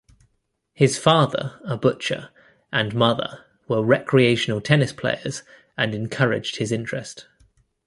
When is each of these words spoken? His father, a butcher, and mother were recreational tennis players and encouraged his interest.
His 0.73 0.97
father, 0.97 1.59
a 1.63 1.77
butcher, 1.77 2.29
and 2.73 2.95
mother 2.95 3.45
were 3.67 3.83
recreational 3.85 4.59
tennis 4.59 4.91
players 4.91 5.43
and 5.77 5.93
encouraged 5.93 6.55
his 6.55 6.71
interest. 6.71 7.27